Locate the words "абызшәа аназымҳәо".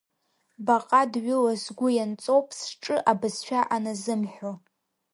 3.11-4.51